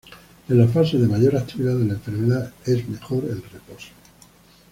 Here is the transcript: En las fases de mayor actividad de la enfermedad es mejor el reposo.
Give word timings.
En 0.49 0.57
las 0.57 0.71
fases 0.71 0.99
de 0.99 1.07
mayor 1.07 1.37
actividad 1.37 1.75
de 1.77 1.85
la 1.85 1.93
enfermedad 1.93 2.51
es 2.65 2.89
mejor 2.89 3.23
el 3.25 3.39
reposo. 3.43 3.89